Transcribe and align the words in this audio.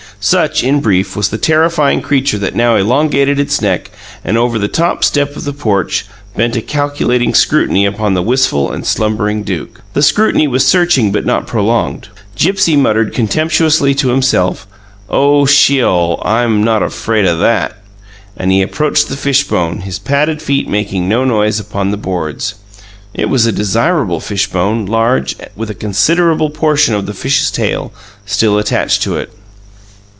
Such, 0.23 0.63
in 0.63 0.81
brief, 0.81 1.15
was 1.15 1.29
the 1.29 1.39
terrifying 1.39 1.99
creature 2.03 2.37
that 2.37 2.53
now 2.53 2.75
elongated 2.75 3.39
its 3.39 3.59
neck, 3.59 3.89
and, 4.23 4.37
over 4.37 4.59
the 4.59 4.67
top 4.67 5.03
step 5.03 5.35
of 5.35 5.45
the 5.45 5.51
porch, 5.53 6.05
bent 6.35 6.55
a 6.55 6.61
calculating 6.61 7.33
scrutiny 7.33 7.87
upon 7.87 8.13
the 8.13 8.21
wistful 8.21 8.71
and 8.71 8.85
slumberous 8.85 9.41
Duke. 9.43 9.81
The 9.95 10.03
scrutiny 10.03 10.47
was 10.47 10.63
searching 10.63 11.11
but 11.11 11.25
not 11.25 11.47
prolonged. 11.47 12.09
Gipsy 12.35 12.75
muttered 12.75 13.15
contemptuously 13.15 13.95
to 13.95 14.09
himself, 14.09 14.67
"Oh, 15.09 15.47
sheol; 15.47 16.21
I'm 16.23 16.63
not 16.63 16.83
afraid 16.83 17.25
o' 17.25 17.35
THAT!" 17.39 17.75
And 18.37 18.51
he 18.51 18.61
approached 18.61 19.07
the 19.07 19.17
fishbone, 19.17 19.79
his 19.79 19.97
padded 19.97 20.39
feet 20.39 20.69
making 20.69 21.09
no 21.09 21.25
noise 21.25 21.59
upon 21.59 21.89
the 21.89 21.97
boards. 21.97 22.53
It 23.15 23.27
was 23.27 23.47
a 23.47 23.51
desirable 23.51 24.19
fishbone, 24.19 24.85
large, 24.85 25.35
with 25.55 25.71
a 25.71 25.73
considerable 25.73 26.51
portion 26.51 26.93
of 26.93 27.07
the 27.07 27.15
fish's 27.15 27.49
tail 27.49 27.91
still 28.27 28.59
attached 28.59 29.01
to 29.01 29.15
it. 29.17 29.31